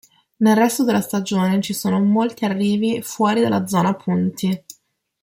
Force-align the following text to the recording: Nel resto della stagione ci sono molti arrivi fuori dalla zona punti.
Nel 0.37 0.55
resto 0.55 0.83
della 0.83 0.99
stagione 0.99 1.61
ci 1.61 1.73
sono 1.73 1.99
molti 2.03 2.43
arrivi 2.43 3.03
fuori 3.03 3.39
dalla 3.41 3.67
zona 3.67 3.93
punti. 3.93 4.65